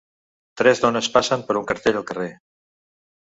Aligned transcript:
Tres 0.61 0.79
dones 0.85 1.09
passen 1.17 1.45
per 1.49 1.57
un 1.61 1.67
cartell 1.73 1.99
al 2.01 2.05
carrer. 2.13 2.31